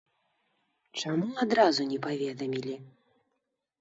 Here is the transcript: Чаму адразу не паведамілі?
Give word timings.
Чаму 1.01 1.29
адразу 1.45 1.81
не 1.91 1.99
паведамілі? 2.07 2.75